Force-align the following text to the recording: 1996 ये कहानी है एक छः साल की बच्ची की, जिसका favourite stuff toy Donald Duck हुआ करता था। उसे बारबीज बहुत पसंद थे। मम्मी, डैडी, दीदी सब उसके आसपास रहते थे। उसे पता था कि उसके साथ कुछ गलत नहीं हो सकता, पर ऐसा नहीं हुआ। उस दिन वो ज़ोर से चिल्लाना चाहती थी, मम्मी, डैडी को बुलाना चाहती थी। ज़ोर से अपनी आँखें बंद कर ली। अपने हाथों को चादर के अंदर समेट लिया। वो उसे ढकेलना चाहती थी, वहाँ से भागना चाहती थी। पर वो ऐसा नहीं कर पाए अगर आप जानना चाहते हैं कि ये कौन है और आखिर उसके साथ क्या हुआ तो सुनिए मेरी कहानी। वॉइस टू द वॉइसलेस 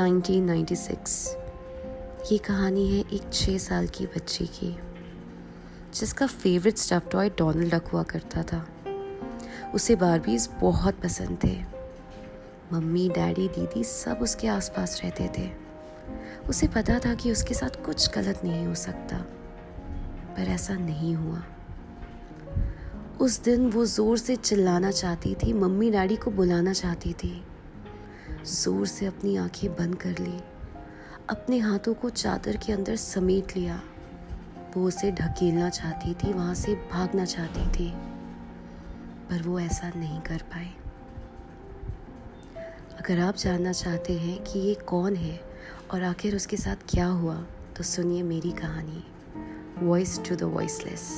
1996 0.00 1.36
ये 2.32 2.38
कहानी 2.38 2.88
है 2.88 3.04
एक 3.12 3.32
छः 3.32 3.58
साल 3.58 3.86
की 3.86 4.06
बच्ची 4.06 4.46
की, 4.46 4.76
जिसका 5.94 6.26
favourite 6.26 6.76
stuff 6.76 7.08
toy 7.08 7.28
Donald 7.28 7.74
Duck 7.74 7.86
हुआ 7.86 8.02
करता 8.02 8.42
था। 8.42 8.66
उसे 9.74 9.96
बारबीज 9.96 10.48
बहुत 10.60 11.00
पसंद 11.00 11.38
थे। 11.44 11.56
मम्मी, 12.72 13.08
डैडी, 13.08 13.48
दीदी 13.48 13.84
सब 13.84 14.18
उसके 14.22 14.48
आसपास 14.48 15.00
रहते 15.04 15.30
थे। 15.38 15.50
उसे 16.48 16.68
पता 16.68 16.98
था 16.98 17.14
कि 17.14 17.32
उसके 17.32 17.54
साथ 17.54 17.84
कुछ 17.84 18.10
गलत 18.14 18.40
नहीं 18.44 18.66
हो 18.66 18.74
सकता, 18.74 19.16
पर 20.36 20.48
ऐसा 20.48 20.74
नहीं 20.74 21.14
हुआ। 21.14 21.42
उस 23.20 23.42
दिन 23.42 23.70
वो 23.70 23.84
ज़ोर 23.84 24.18
से 24.18 24.36
चिल्लाना 24.36 24.90
चाहती 24.90 25.34
थी, 25.34 25.52
मम्मी, 25.52 25.90
डैडी 25.90 26.16
को 26.16 26.30
बुलाना 26.30 26.72
चाहती 26.72 27.12
थी। 27.12 27.44
ज़ोर 28.44 28.86
से 28.86 29.06
अपनी 29.06 29.36
आँखें 29.36 29.70
बंद 29.72 29.94
कर 29.94 30.18
ली। 30.18 30.38
अपने 31.30 31.58
हाथों 31.58 31.94
को 31.94 32.10
चादर 32.10 32.56
के 32.56 32.72
अंदर 32.72 32.96
समेट 32.96 33.56
लिया। 33.56 33.80
वो 34.76 34.86
उसे 34.88 35.10
ढकेलना 35.12 35.68
चाहती 35.70 36.14
थी, 36.14 36.32
वहाँ 36.32 36.54
से 36.54 36.74
भागना 36.92 37.24
चाहती 37.24 37.66
थी। 37.70 37.90
पर 39.30 39.42
वो 39.42 39.60
ऐसा 39.60 39.88
नहीं 39.96 40.20
कर 40.20 40.42
पाए 40.52 40.70
अगर 42.98 43.20
आप 43.20 43.36
जानना 43.36 43.72
चाहते 43.72 44.12
हैं 44.18 44.42
कि 44.44 44.58
ये 44.58 44.74
कौन 44.74 45.16
है 45.16 45.40
और 45.92 46.02
आखिर 46.02 46.36
उसके 46.36 46.56
साथ 46.56 46.84
क्या 46.88 47.06
हुआ 47.06 47.36
तो 47.76 47.84
सुनिए 47.84 48.22
मेरी 48.22 48.50
कहानी। 48.52 49.04
वॉइस 49.78 50.18
टू 50.28 50.36
द 50.36 50.42
वॉइसलेस 50.42 51.08